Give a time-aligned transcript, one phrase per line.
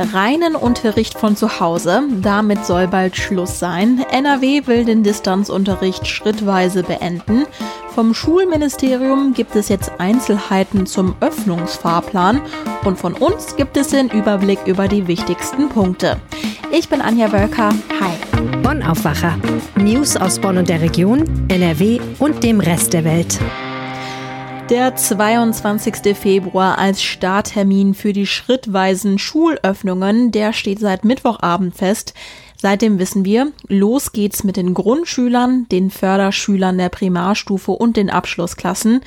[0.00, 4.02] Reinen Unterricht von zu Hause, damit soll bald Schluss sein.
[4.10, 7.44] NRW will den Distanzunterricht schrittweise beenden.
[7.94, 12.40] Vom Schulministerium gibt es jetzt Einzelheiten zum Öffnungsfahrplan
[12.84, 16.16] und von uns gibt es den Überblick über die wichtigsten Punkte.
[16.72, 17.68] Ich bin Anja Wölker.
[18.00, 18.12] Hi.
[18.62, 19.36] Bonn Aufwacher.
[19.76, 23.38] News aus Bonn und der Region, NRW und dem Rest der Welt.
[24.70, 26.16] Der 22.
[26.16, 32.14] Februar als Starttermin für die schrittweisen Schulöffnungen, der steht seit Mittwochabend fest.
[32.56, 39.00] Seitdem wissen wir, los geht's mit den Grundschülern, den Förderschülern der Primarstufe und den Abschlussklassen.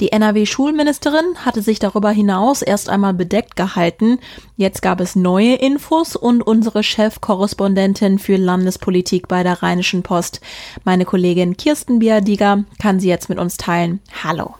[0.00, 4.20] Die NRW-Schulministerin hatte sich darüber hinaus erst einmal bedeckt gehalten.
[4.56, 10.40] Jetzt gab es neue Infos und unsere Chefkorrespondentin für Landespolitik bei der Rheinischen Post,
[10.84, 13.98] meine Kollegin Kirsten Biadiger, kann sie jetzt mit uns teilen.
[14.22, 14.54] Hallo.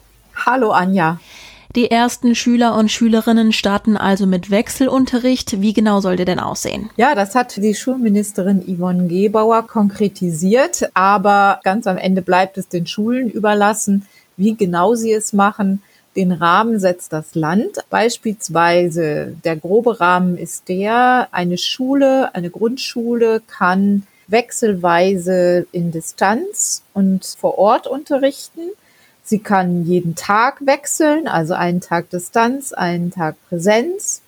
[0.50, 1.20] Hallo Anja.
[1.76, 5.60] Die ersten Schüler und Schülerinnen starten also mit Wechselunterricht.
[5.60, 6.88] Wie genau soll der denn aussehen?
[6.96, 12.86] Ja, das hat die Schulministerin Yvonne Gebauer konkretisiert, aber ganz am Ende bleibt es den
[12.86, 14.06] Schulen überlassen,
[14.38, 15.82] wie genau sie es machen.
[16.16, 17.84] Den Rahmen setzt das Land.
[17.90, 27.26] Beispielsweise der grobe Rahmen ist der, eine Schule, eine Grundschule kann wechselweise in Distanz und
[27.38, 28.70] vor Ort unterrichten.
[29.28, 34.22] Sie kann jeden Tag wechseln, also einen Tag Distanz, einen Tag Präsenz.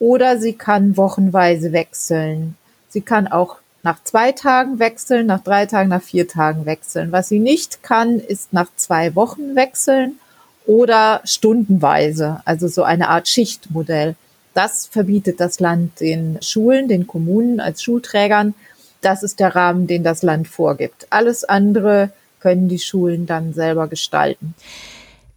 [0.00, 2.56] Oder sie kann wochenweise wechseln.
[2.88, 7.12] Sie kann auch nach zwei Tagen wechseln, nach drei Tagen, nach vier Tagen wechseln.
[7.12, 10.18] Was sie nicht kann, ist nach zwei Wochen wechseln
[10.66, 14.16] oder stundenweise, also so eine Art Schichtmodell.
[14.52, 18.54] Das verbietet das Land den Schulen, den Kommunen als Schulträgern.
[19.00, 21.06] Das ist der Rahmen, den das Land vorgibt.
[21.10, 22.10] Alles andere
[22.44, 24.54] können die Schulen dann selber gestalten.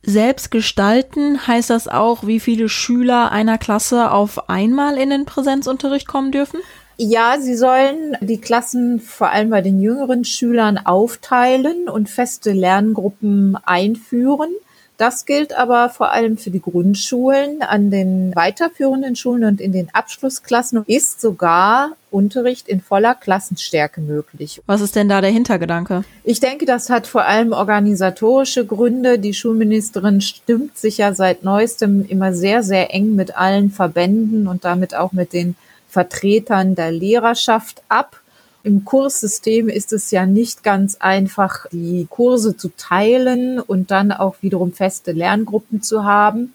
[0.04, 6.06] Selbst gestalten heißt das auch, wie viele Schüler einer Klasse auf einmal in den Präsenzunterricht
[6.06, 6.60] kommen dürfen?
[6.98, 13.58] Ja, sie sollen die Klassen vor allem bei den jüngeren Schülern aufteilen und feste Lerngruppen
[13.64, 14.50] einführen.
[14.98, 17.62] Das gilt aber vor allem für die Grundschulen.
[17.62, 24.60] An den weiterführenden Schulen und in den Abschlussklassen ist sogar Unterricht in voller Klassenstärke möglich.
[24.66, 26.04] Was ist denn da der Hintergedanke?
[26.24, 29.20] Ich denke, das hat vor allem organisatorische Gründe.
[29.20, 34.66] Die Schulministerin stimmt sich ja seit neuestem immer sehr, sehr eng mit allen Verbänden und
[34.66, 35.56] damit auch mit den
[35.88, 38.20] Vertretern der Lehrerschaft ab.
[38.68, 44.36] Im Kurssystem ist es ja nicht ganz einfach, die Kurse zu teilen und dann auch
[44.42, 46.54] wiederum feste Lerngruppen zu haben,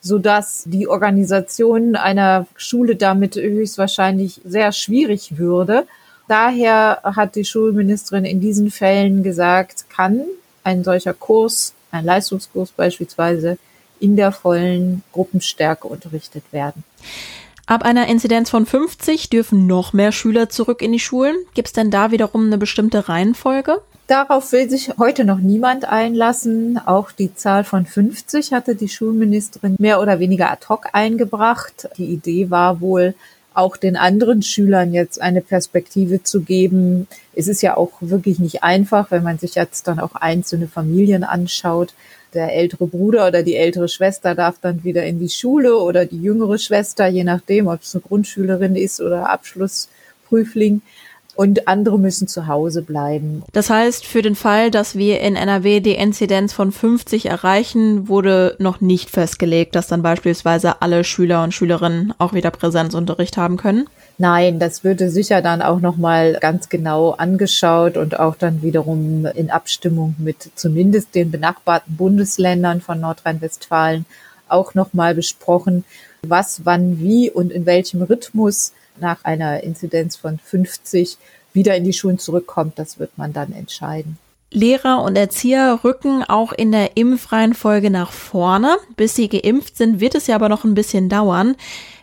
[0.00, 5.84] so dass die Organisation einer Schule damit höchstwahrscheinlich sehr schwierig würde.
[6.28, 10.20] Daher hat die Schulministerin in diesen Fällen gesagt, kann
[10.62, 13.58] ein solcher Kurs, ein Leistungskurs beispielsweise,
[13.98, 16.84] in der vollen Gruppenstärke unterrichtet werden.
[17.68, 21.36] Ab einer Inzidenz von 50 dürfen noch mehr Schüler zurück in die Schulen.
[21.52, 23.82] Gibt es denn da wiederum eine bestimmte Reihenfolge?
[24.06, 26.80] Darauf will sich heute noch niemand einlassen.
[26.86, 31.90] Auch die Zahl von 50 hatte die Schulministerin mehr oder weniger ad hoc eingebracht.
[31.98, 33.14] Die Idee war wohl,
[33.52, 37.06] auch den anderen Schülern jetzt eine Perspektive zu geben.
[37.34, 41.22] Es ist ja auch wirklich nicht einfach, wenn man sich jetzt dann auch einzelne Familien
[41.22, 41.92] anschaut
[42.34, 46.20] der ältere Bruder oder die ältere Schwester darf dann wieder in die Schule oder die
[46.20, 50.82] jüngere Schwester, je nachdem, ob es eine Grundschülerin ist oder Abschlussprüfling.
[51.38, 53.44] Und andere müssen zu Hause bleiben.
[53.52, 58.56] Das heißt, für den Fall, dass wir in NRW die Inzidenz von 50 erreichen, wurde
[58.58, 63.86] noch nicht festgelegt, dass dann beispielsweise alle Schüler und Schülerinnen auch wieder Präsenzunterricht haben können?
[64.18, 69.52] Nein, das würde sicher dann auch nochmal ganz genau angeschaut und auch dann wiederum in
[69.52, 74.06] Abstimmung mit zumindest den benachbarten Bundesländern von Nordrhein-Westfalen
[74.48, 75.84] auch nochmal besprochen,
[76.22, 81.16] was, wann, wie und in welchem Rhythmus nach einer Inzidenz von 50
[81.52, 82.78] wieder in die Schulen zurückkommt.
[82.78, 84.18] Das wird man dann entscheiden.
[84.50, 88.78] Lehrer und Erzieher rücken auch in der Impfreihenfolge nach vorne.
[88.96, 91.54] Bis sie geimpft sind, wird es ja aber noch ein bisschen dauern.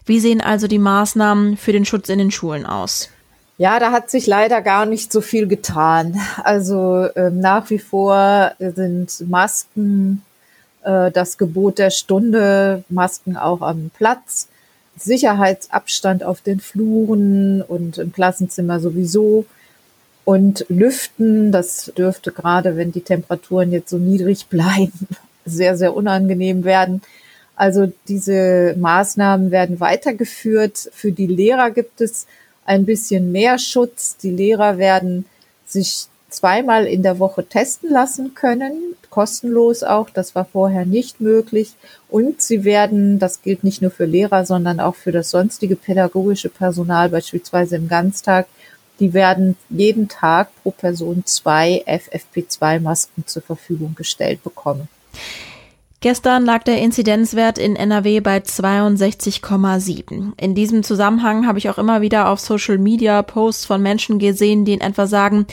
[0.06, 3.10] Wie sehen also die Maßnahmen für den Schutz in den Schulen aus?
[3.58, 6.20] Ja, da hat sich leider gar nicht so viel getan.
[6.44, 10.22] Also äh, nach wie vor sind Masken
[10.86, 14.48] äh, das Gebot der Stunde, Masken auch am Platz,
[14.98, 19.46] Sicherheitsabstand auf den Fluren und im Klassenzimmer sowieso.
[20.24, 25.08] Und Lüften, das dürfte gerade, wenn die Temperaturen jetzt so niedrig bleiben,
[25.46, 27.02] sehr, sehr unangenehm werden.
[27.56, 30.90] Also diese Maßnahmen werden weitergeführt.
[30.94, 32.26] Für die Lehrer gibt es
[32.66, 34.18] ein bisschen mehr Schutz.
[34.18, 35.26] Die Lehrer werden
[35.66, 40.10] sich zweimal in der Woche testen lassen können, kostenlos auch.
[40.10, 41.74] Das war vorher nicht möglich.
[42.10, 46.50] Und sie werden, das gilt nicht nur für Lehrer, sondern auch für das sonstige pädagogische
[46.50, 48.48] Personal, beispielsweise im Ganztag,
[49.00, 54.88] die werden jeden Tag pro Person zwei FFP2-Masken zur Verfügung gestellt bekommen.
[56.02, 60.34] Gestern lag der Inzidenzwert in NRW bei 62,7.
[60.40, 64.66] In diesem Zusammenhang habe ich auch immer wieder auf Social Media Posts von Menschen gesehen,
[64.66, 65.48] die in etwa sagen,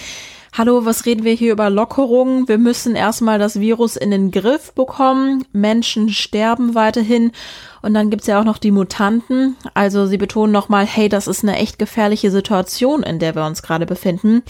[0.55, 2.47] Hallo, was reden wir hier über Lockerungen?
[2.47, 5.47] Wir müssen erstmal das Virus in den Griff bekommen.
[5.53, 7.33] Menschen sterben weiterhin.
[7.81, 9.57] Und dann gibt's ja auch noch die Mutanten.
[9.73, 13.63] Also sie betonen nochmal, hey, das ist eine echt gefährliche Situation, in der wir uns
[13.63, 14.43] gerade befinden.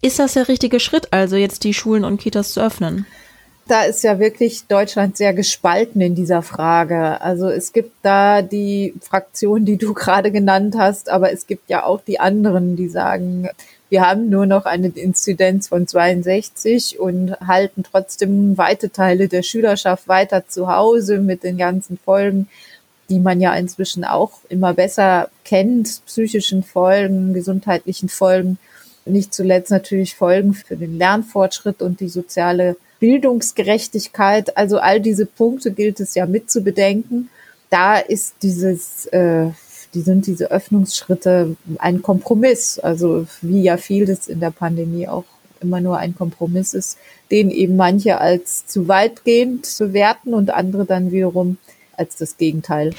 [0.00, 3.04] Ist das der richtige Schritt, also jetzt die Schulen und Kitas zu öffnen?
[3.66, 7.20] da ist ja wirklich Deutschland sehr gespalten in dieser Frage.
[7.20, 11.84] Also es gibt da die Fraktion, die du gerade genannt hast, aber es gibt ja
[11.84, 13.48] auch die anderen, die sagen,
[13.94, 20.08] wir haben nur noch eine Inzidenz von 62 und halten trotzdem weite Teile der Schülerschaft
[20.08, 22.48] weiter zu Hause mit den ganzen Folgen,
[23.08, 28.58] die man ja inzwischen auch immer besser kennt, psychischen Folgen, gesundheitlichen Folgen,
[29.04, 35.70] nicht zuletzt natürlich Folgen für den Lernfortschritt und die soziale Bildungsgerechtigkeit, also all diese Punkte
[35.70, 37.28] gilt es ja mit zu bedenken.
[37.70, 39.50] Da ist dieses, äh,
[39.94, 45.24] die sind diese Öffnungsschritte ein Kompromiss, also wie ja vieles in der Pandemie auch
[45.60, 46.98] immer nur ein Kompromiss ist,
[47.30, 51.56] den eben manche als zu weitgehend bewerten und andere dann wiederum
[51.96, 52.92] als das Gegenteil.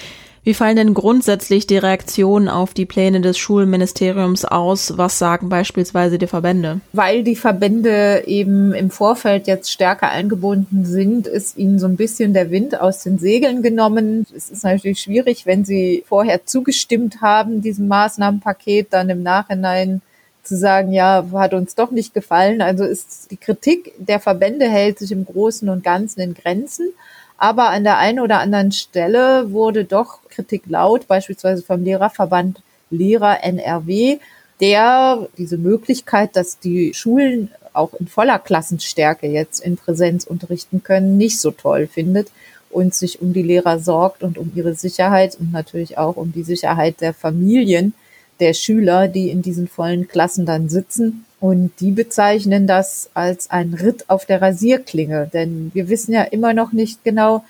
[0.46, 4.96] Wie fallen denn grundsätzlich die Reaktionen auf die Pläne des Schulministeriums aus?
[4.96, 6.82] Was sagen beispielsweise die Verbände?
[6.94, 12.36] Weil die Verbände eben im Vorfeld jetzt stärker eingebunden sind, ist ihnen so ein bisschen
[12.36, 14.28] der Wind aus den Segeln genommen.
[14.38, 20.04] Es ist natürlich schwierig, wenn sie vorher zugestimmt haben, diesem Maßnahmenpaket, dann im Nachhinein
[20.44, 22.62] zu sagen, ja, hat uns doch nicht gefallen.
[22.62, 26.90] Also ist die Kritik der Verbände hält sich im Großen und Ganzen in Grenzen.
[27.38, 33.44] Aber an der einen oder anderen Stelle wurde doch Kritik laut, beispielsweise vom Lehrerverband Lehrer
[33.44, 34.20] NRW,
[34.62, 41.18] der diese Möglichkeit, dass die Schulen auch in voller Klassenstärke jetzt in Präsenz unterrichten können,
[41.18, 42.30] nicht so toll findet
[42.70, 46.44] und sich um die Lehrer sorgt und um ihre Sicherheit und natürlich auch um die
[46.44, 47.94] Sicherheit der Familien
[48.40, 53.76] der Schüler, die in diesen vollen Klassen dann sitzen und die bezeichnen das als ein
[53.76, 57.46] Ritt auf der Rasierklinge, denn wir wissen ja immer noch nicht genau,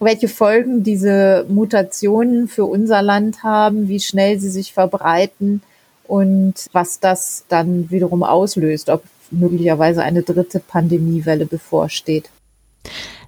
[0.00, 5.62] welche Folgen diese Mutationen für unser Land haben, wie schnell sie sich verbreiten
[6.08, 12.30] und was das dann wiederum auslöst, ob möglicherweise eine dritte Pandemiewelle bevorsteht.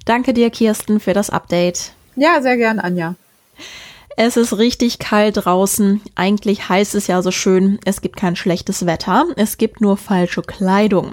[0.05, 1.93] Danke dir, Kirsten, für das Update.
[2.17, 3.15] Ja, sehr gern, Anja.
[4.21, 6.01] Es ist richtig kalt draußen.
[6.17, 10.43] Eigentlich heißt es ja so schön, es gibt kein schlechtes Wetter, es gibt nur falsche
[10.43, 11.13] Kleidung.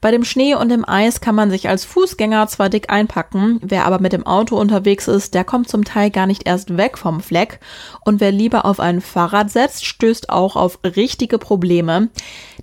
[0.00, 3.84] Bei dem Schnee und dem Eis kann man sich als Fußgänger zwar dick einpacken, wer
[3.84, 7.20] aber mit dem Auto unterwegs ist, der kommt zum Teil gar nicht erst weg vom
[7.20, 7.58] Fleck.
[8.04, 12.10] Und wer lieber auf ein Fahrrad setzt, stößt auch auf richtige Probleme.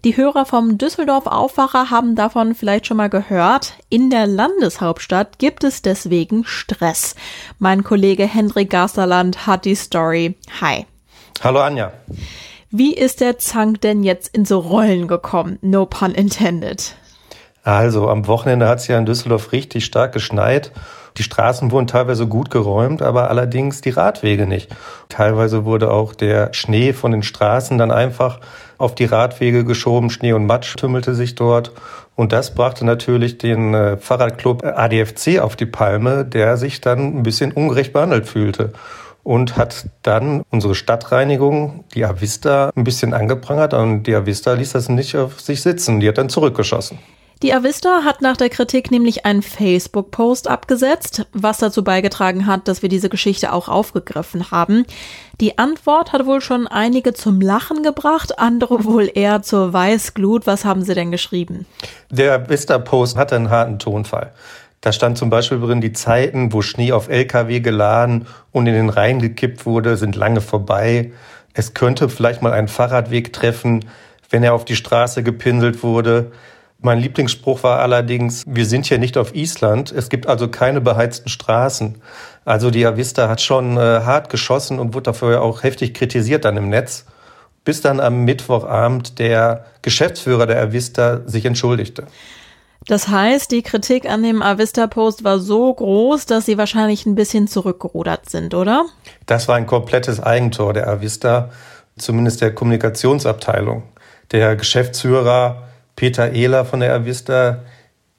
[0.05, 3.73] Die Hörer vom Düsseldorf Aufwacher haben davon vielleicht schon mal gehört.
[3.89, 7.15] In der Landeshauptstadt gibt es deswegen Stress.
[7.59, 10.35] Mein Kollege Hendrik Gasterland hat die Story.
[10.61, 10.85] Hi.
[11.43, 11.91] Hallo Anja.
[12.71, 15.59] Wie ist der Zank denn jetzt ins Rollen gekommen?
[15.61, 16.95] No pun intended.
[17.63, 20.71] Also am Wochenende hat es ja in Düsseldorf richtig stark geschneit.
[21.17, 24.75] Die Straßen wurden teilweise gut geräumt, aber allerdings die Radwege nicht.
[25.09, 28.39] Teilweise wurde auch der Schnee von den Straßen dann einfach
[28.79, 30.09] auf die Radwege geschoben.
[30.09, 31.71] Schnee und Matsch tümmelte sich dort.
[32.15, 37.23] Und das brachte natürlich den äh, Fahrradclub ADFC auf die Palme, der sich dann ein
[37.23, 38.73] bisschen ungerecht behandelt fühlte
[39.23, 44.89] und hat dann unsere Stadtreinigung, die Avista, ein bisschen angeprangert und die Avista ließ das
[44.89, 45.99] nicht auf sich sitzen.
[45.99, 46.99] Die hat dann zurückgeschossen.
[47.43, 52.81] Die Avista hat nach der Kritik nämlich einen Facebook-Post abgesetzt, was dazu beigetragen hat, dass
[52.81, 54.85] wir diese Geschichte auch aufgegriffen haben.
[55.41, 60.47] Die Antwort hat wohl schon einige zum Lachen gebracht, andere wohl eher zur Weißglut.
[60.47, 61.65] Was haben sie denn geschrieben?
[62.09, 64.31] Der Avista-Post hatte einen harten Tonfall.
[64.83, 68.89] Da stand zum Beispiel drin, die Zeiten, wo Schnee auf Lkw geladen und in den
[68.89, 71.13] Rhein gekippt wurde, sind lange vorbei.
[71.53, 73.85] Es könnte vielleicht mal einen Fahrradweg treffen,
[74.29, 76.33] wenn er auf die Straße gepinselt wurde.
[76.81, 81.29] Mein Lieblingsspruch war allerdings, wir sind hier nicht auf Island, es gibt also keine beheizten
[81.29, 82.01] Straßen.
[82.43, 86.57] Also die Avista hat schon äh, hart geschossen und wurde dafür auch heftig kritisiert dann
[86.57, 87.05] im Netz,
[87.63, 92.05] bis dann am Mittwochabend der Geschäftsführer der Avista sich entschuldigte.
[92.87, 97.47] Das heißt, die Kritik an dem Avista-Post war so groß, dass sie wahrscheinlich ein bisschen
[97.47, 98.85] zurückgerudert sind, oder?
[99.25, 101.49] Das war ein komplettes Eigentor der Avista,
[101.97, 103.83] zumindest der Kommunikationsabteilung.
[104.31, 105.63] Der Geschäftsführer
[105.95, 107.59] Peter Ehler von der Avista,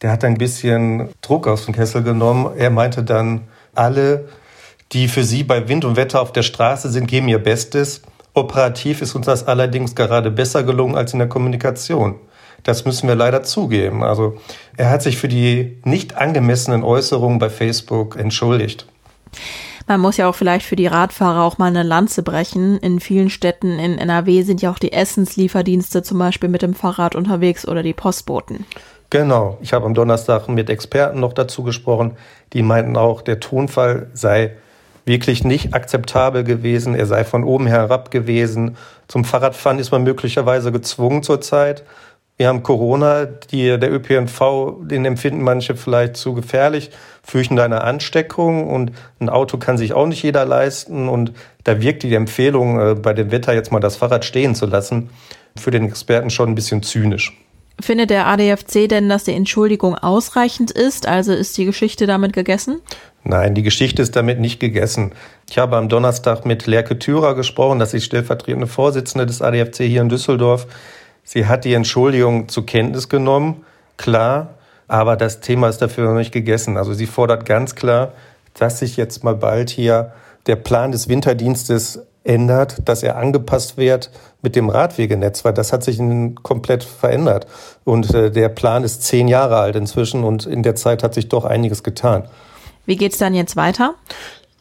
[0.01, 2.57] der hat ein bisschen Druck aus dem Kessel genommen.
[2.57, 3.43] Er meinte dann,
[3.75, 4.29] alle,
[4.93, 8.03] die für sie bei Wind und Wetter auf der Straße sind, geben ihr Bestes.
[8.33, 12.17] Operativ ist uns das allerdings gerade besser gelungen als in der Kommunikation.
[12.65, 14.03] Das müssen wir leider zugeben.
[14.03, 14.37] Also
[14.77, 18.87] er hat sich für die nicht angemessenen Äußerungen bei Facebook entschuldigt.
[19.87, 22.79] Man muss ja auch vielleicht für die Radfahrer auch mal eine Lanze brechen.
[22.79, 27.15] In vielen Städten in NRW sind ja auch die Essenslieferdienste zum Beispiel mit dem Fahrrad
[27.15, 28.65] unterwegs oder die Postboten.
[29.11, 29.59] Genau.
[29.61, 32.17] Ich habe am Donnerstag mit Experten noch dazu gesprochen.
[32.55, 34.57] Die meinten auch, der Tonfall sei
[35.05, 36.95] wirklich nicht akzeptabel gewesen.
[36.95, 38.79] Er sei von oben herab gewesen.
[39.07, 41.85] Zum Fahrradfahren ist man möglicherweise gezwungen zurzeit.
[42.37, 46.91] Wir haben Corona, die, der ÖPNV, den empfinden manche vielleicht zu gefährlich,
[47.23, 52.03] fürchten eine Ansteckung und ein Auto kann sich auch nicht jeder leisten und da wirkt
[52.03, 55.11] die Empfehlung, äh, bei dem Wetter jetzt mal das Fahrrad stehen zu lassen,
[55.57, 57.39] für den Experten schon ein bisschen zynisch.
[57.81, 61.07] Findet der ADFC denn, dass die Entschuldigung ausreichend ist?
[61.07, 62.81] Also ist die Geschichte damit gegessen?
[63.23, 65.13] Nein, die Geschichte ist damit nicht gegessen.
[65.49, 70.03] Ich habe am Donnerstag mit Lerke Thürer gesprochen, das ist stellvertretende Vorsitzende des ADFC hier
[70.03, 70.67] in Düsseldorf.
[71.25, 73.65] Sie hat die Entschuldigung zur Kenntnis genommen,
[73.97, 74.55] klar,
[74.87, 76.77] aber das Thema ist dafür noch nicht gegessen.
[76.77, 78.13] Also sie fordert ganz klar,
[78.53, 80.13] dass sich jetzt mal bald hier
[80.47, 84.11] der Plan des Winterdienstes ändert, dass er angepasst wird
[84.43, 85.99] mit dem Radwegenetz, weil das hat sich
[86.43, 87.47] komplett verändert.
[87.85, 91.29] Und äh, der Plan ist zehn Jahre alt inzwischen und in der Zeit hat sich
[91.29, 92.25] doch einiges getan.
[92.87, 93.95] Wie geht's dann jetzt weiter?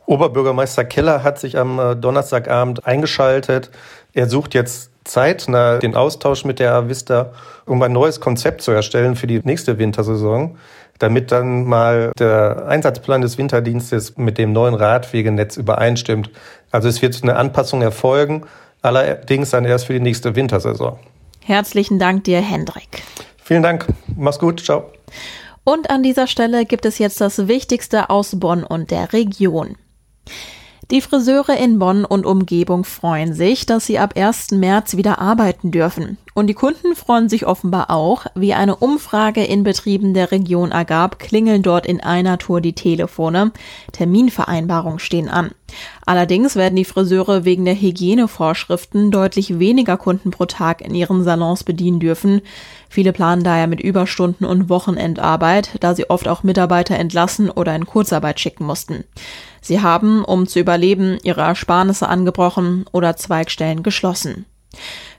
[0.06, 3.70] Oberbürgermeister Keller hat sich am äh, Donnerstagabend eingeschaltet.
[4.14, 7.32] Er sucht jetzt zeitnah den Austausch mit der Avista,
[7.66, 10.58] um ein neues Konzept zu erstellen für die nächste Wintersaison,
[11.00, 16.30] damit dann mal der Einsatzplan des Winterdienstes mit dem neuen Radwegenetz übereinstimmt.
[16.72, 18.44] Also es wird eine Anpassung erfolgen,
[18.82, 20.98] allerdings dann erst für die nächste Wintersaison.
[21.42, 23.04] Herzlichen Dank dir, Hendrik.
[23.44, 23.88] Vielen Dank.
[24.16, 24.62] Mach's gut.
[24.62, 24.92] Ciao.
[25.66, 29.76] Und an dieser Stelle gibt es jetzt das Wichtigste aus Bonn und der Region.
[30.94, 34.52] Die Friseure in Bonn und Umgebung freuen sich, dass sie ab 1.
[34.52, 36.20] März wieder arbeiten dürfen.
[36.36, 38.28] Und die Kunden freuen sich offenbar auch.
[38.36, 43.54] Wie eine Umfrage in Betrieben der Region ergab, klingeln dort in einer Tour die Telefone.
[43.92, 45.50] Terminvereinbarungen stehen an.
[46.06, 51.64] Allerdings werden die Friseure wegen der Hygienevorschriften deutlich weniger Kunden pro Tag in ihren Salons
[51.64, 52.42] bedienen dürfen.
[52.88, 57.88] Viele planen daher mit Überstunden und Wochenendarbeit, da sie oft auch Mitarbeiter entlassen oder in
[57.88, 59.06] Kurzarbeit schicken mussten.
[59.64, 64.46] Sie haben, um zu überleben, ihre Ersparnisse angebrochen oder Zweigstellen geschlossen.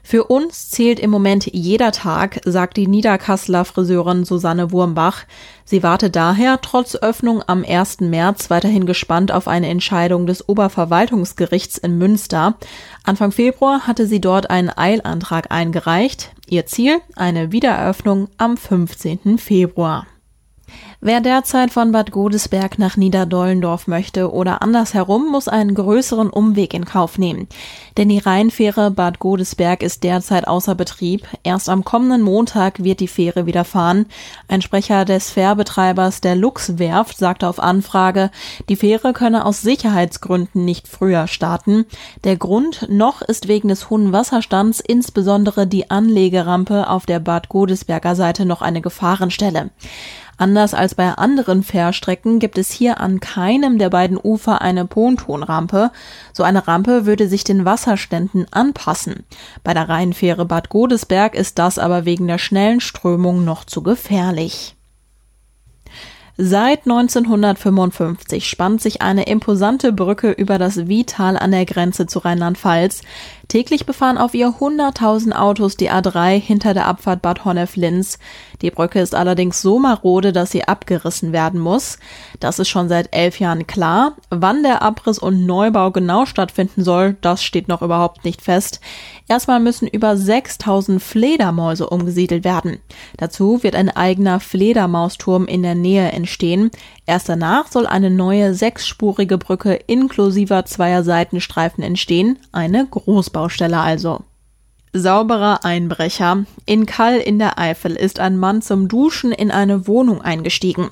[0.03, 5.23] Für uns zählt im Moment jeder Tag, sagt die Niederkasseler Friseurin Susanne Wurmbach.
[5.63, 8.01] Sie wartet daher trotz Öffnung am 1.
[8.01, 12.55] März weiterhin gespannt auf eine Entscheidung des Oberverwaltungsgerichts in Münster.
[13.03, 16.31] Anfang Februar hatte sie dort einen Eilantrag eingereicht.
[16.47, 19.39] Ihr Ziel eine Wiedereröffnung am 15.
[19.39, 20.05] Februar.
[21.01, 26.85] Wer derzeit von Bad Godesberg nach Niederdollendorf möchte oder andersherum, muss einen größeren Umweg in
[26.85, 27.47] Kauf nehmen.
[27.97, 31.27] Denn die Rheinfähre Bad Godesberg ist derzeit außer Betrieb.
[31.43, 34.05] Erst am kommenden Montag wird die Fähre wieder fahren.
[34.47, 38.31] Ein Sprecher des Fährbetreibers der Luchswerft sagte auf Anfrage,
[38.69, 41.85] die Fähre könne aus Sicherheitsgründen nicht früher starten.
[42.23, 48.15] Der Grund noch ist wegen des hohen Wasserstands insbesondere die Anlegerampe auf der Bad Godesberger
[48.15, 49.71] Seite noch eine Gefahrenstelle.
[50.37, 55.91] Anders als bei anderen Fährstrecken gibt es hier an keinem der beiden Ufer eine Pontonrampe.
[56.33, 59.23] So eine Rampe würde sich den Wasserständen anpassen.
[59.63, 64.75] Bei der Rheinfähre Bad Godesberg ist das aber wegen der schnellen Strömung noch zu gefährlich.
[66.37, 73.03] Seit 1955 spannt sich eine imposante Brücke über das Wietal an der Grenze zu Rheinland-Pfalz.
[73.47, 78.17] Täglich befahren auf ihr 100.000 Autos die A3 hinter der Abfahrt Bad Honnef-Linz.
[78.61, 81.99] Die Brücke ist allerdings so marode, dass sie abgerissen werden muss.
[82.39, 84.13] Das ist schon seit elf Jahren klar.
[84.29, 88.79] Wann der Abriss und Neubau genau stattfinden soll, das steht noch überhaupt nicht fest.
[89.27, 92.79] Erstmal müssen über 6000 Fledermäuse umgesiedelt werden.
[93.17, 96.71] Dazu wird ein eigener Fledermausturm in der Nähe entstehen.
[97.07, 102.87] Erst danach soll eine neue sechsspurige Brücke inklusiver zweier Seitenstreifen entstehen, eine
[103.35, 104.23] Großbaustelle also.
[104.93, 106.45] Sauberer Einbrecher.
[106.65, 110.87] In Kall in der Eifel ist ein Mann zum Duschen in eine Wohnung eingestiegen.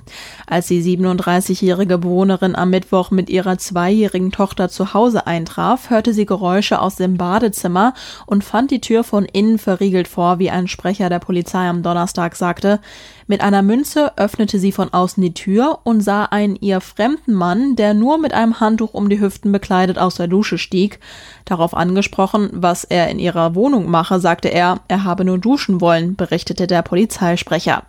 [0.46, 6.26] Als die 37-jährige Bewohnerin am Mittwoch mit ihrer zweijährigen Tochter zu Hause eintraf, hörte sie
[6.26, 7.94] Geräusche aus dem Badezimmer
[8.26, 12.36] und fand die Tür von innen verriegelt vor, wie ein Sprecher der Polizei am Donnerstag
[12.36, 12.82] sagte.
[13.26, 17.76] Mit einer Münze öffnete sie von außen die Tür und sah einen ihr fremden Mann,
[17.76, 21.00] der nur mit einem Handtuch um die Hüften bekleidet aus der Dusche stieg.
[21.46, 26.16] Darauf angesprochen, was er in ihrer Wohnung mache, sagte er, er habe nur duschen wollen,
[26.16, 27.84] berichtete der Polizeisprecher.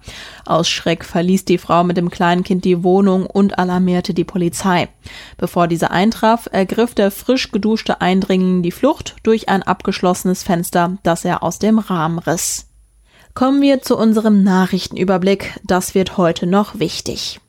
[0.46, 4.88] Aus Schreck verließ die Frau mit dem kleinen Kind die Wohnung und alarmierte die Polizei.
[5.36, 11.24] Bevor diese eintraf, ergriff der frisch geduschte Eindringling die Flucht durch ein abgeschlossenes Fenster, das
[11.24, 12.66] er aus dem Rahmen riss.
[13.34, 15.58] Kommen wir zu unserem Nachrichtenüberblick.
[15.64, 17.40] Das wird heute noch wichtig.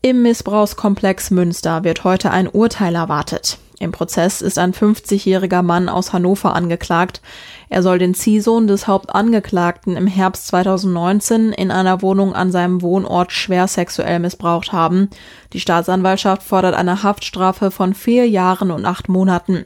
[0.00, 3.58] Im Missbrauchskomplex Münster wird heute ein Urteil erwartet.
[3.80, 7.20] Im Prozess ist ein 50-jähriger Mann aus Hannover angeklagt.
[7.68, 13.32] Er soll den Ziehsohn des Hauptangeklagten im Herbst 2019 in einer Wohnung an seinem Wohnort
[13.32, 15.10] schwer sexuell missbraucht haben.
[15.52, 19.64] Die Staatsanwaltschaft fordert eine Haftstrafe von vier Jahren und acht Monaten.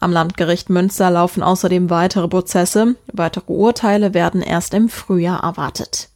[0.00, 2.94] Am Landgericht Münster laufen außerdem weitere Prozesse.
[3.12, 6.08] Weitere Urteile werden erst im Frühjahr erwartet.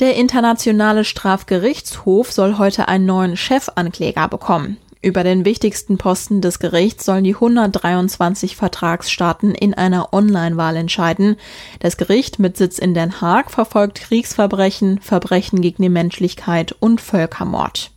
[0.00, 4.78] Der Internationale Strafgerichtshof soll heute einen neuen Chefankläger bekommen.
[5.02, 11.36] Über den wichtigsten Posten des Gerichts sollen die 123 Vertragsstaaten in einer Online-Wahl entscheiden.
[11.80, 17.90] Das Gericht mit Sitz in Den Haag verfolgt Kriegsverbrechen, Verbrechen gegen die Menschlichkeit und Völkermord.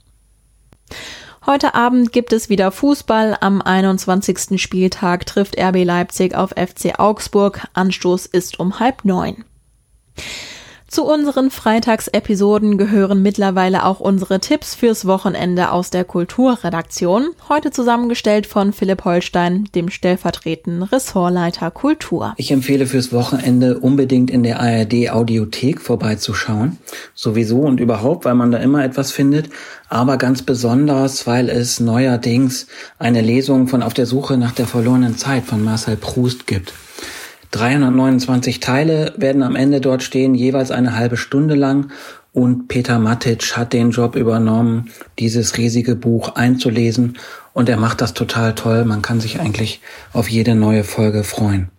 [1.50, 3.38] Heute Abend gibt es wieder Fußball.
[3.40, 4.62] Am 21.
[4.62, 7.70] Spieltag trifft RB Leipzig auf FC Augsburg.
[7.74, 9.46] Anstoß ist um halb neun.
[10.90, 18.48] Zu unseren Freitagsepisoden gehören mittlerweile auch unsere Tipps fürs Wochenende aus der Kulturredaktion, heute zusammengestellt
[18.48, 22.34] von Philipp Holstein, dem stellvertretenden Ressortleiter Kultur.
[22.38, 26.78] Ich empfehle fürs Wochenende unbedingt in der ARD Audiothek vorbeizuschauen.
[27.14, 29.50] Sowieso und überhaupt, weil man da immer etwas findet,
[29.90, 32.68] aber ganz besonders, weil es neuerdings
[32.98, 36.72] eine Lesung von Auf der Suche nach der verlorenen Zeit von Marcel Proust gibt.
[37.52, 41.92] 329 Teile werden am Ende dort stehen, jeweils eine halbe Stunde lang.
[42.34, 47.18] Und Peter Matic hat den Job übernommen, dieses riesige Buch einzulesen.
[47.54, 48.86] Und er macht das total toll.
[48.86, 49.82] Man kann sich eigentlich
[50.14, 51.70] auf jede neue Folge freuen.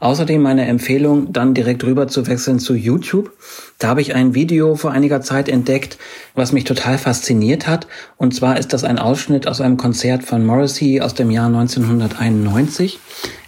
[0.00, 3.32] Außerdem meine Empfehlung, dann direkt rüber zu wechseln zu YouTube.
[3.78, 5.98] Da habe ich ein Video vor einiger Zeit entdeckt,
[6.34, 7.86] was mich total fasziniert hat.
[8.16, 12.98] Und zwar ist das ein Ausschnitt aus einem Konzert von Morrissey aus dem Jahr 1991.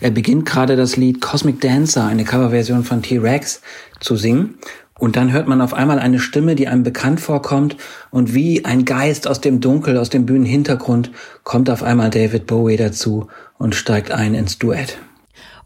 [0.00, 3.60] Er beginnt gerade das Lied Cosmic Dancer, eine Coverversion von T-Rex,
[4.00, 4.58] zu singen.
[4.98, 7.76] Und dann hört man auf einmal eine Stimme, die einem bekannt vorkommt
[8.10, 11.10] und wie ein Geist aus dem Dunkel, aus dem Bühnenhintergrund
[11.42, 14.98] kommt auf einmal David Bowie dazu und steigt ein ins Duett.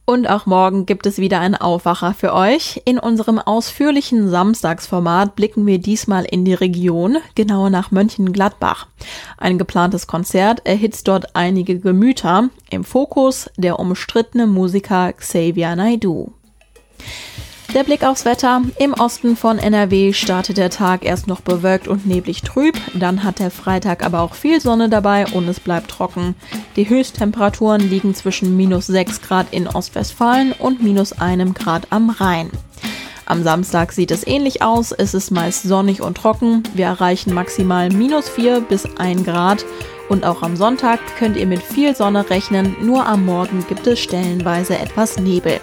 [0.06, 2.82] Und auch morgen gibt es wieder einen Aufwacher für euch.
[2.84, 8.86] In unserem ausführlichen Samstagsformat blicken wir diesmal in die Region, genauer nach Mönchengladbach.
[9.38, 12.50] Ein geplantes Konzert erhitzt dort einige Gemüter.
[12.68, 16.32] Im Fokus der umstrittene Musiker Xavier Naidoo.
[17.74, 18.62] Der Blick aufs Wetter.
[18.78, 22.76] Im Osten von NRW startet der Tag erst noch bewölkt und neblig trüb.
[22.94, 26.36] Dann hat der Freitag aber auch viel Sonne dabei und es bleibt trocken.
[26.76, 32.48] Die Höchsttemperaturen liegen zwischen minus 6 Grad in Ostwestfalen und minus einem Grad am Rhein.
[33.26, 34.92] Am Samstag sieht es ähnlich aus.
[34.92, 36.62] Es ist meist sonnig und trocken.
[36.74, 39.64] Wir erreichen maximal minus 4 bis 1 Grad.
[40.08, 42.76] Und auch am Sonntag könnt ihr mit viel Sonne rechnen.
[42.82, 45.60] Nur am Morgen gibt es stellenweise etwas Nebel.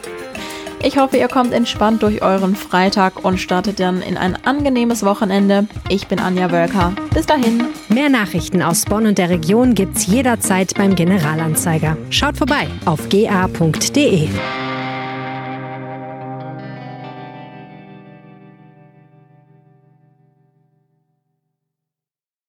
[0.83, 5.67] Ich hoffe, ihr kommt entspannt durch euren Freitag und startet dann in ein angenehmes Wochenende.
[5.89, 6.93] Ich bin Anja Wölker.
[7.13, 7.65] Bis dahin.
[7.89, 11.97] Mehr Nachrichten aus Bonn und der Region gibt's jederzeit beim Generalanzeiger.
[12.09, 14.29] Schaut vorbei auf ga.de.